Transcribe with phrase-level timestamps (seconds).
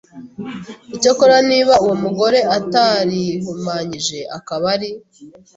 [0.95, 4.89] Icyakora niba uwo mugore atarihumanyije akaba ari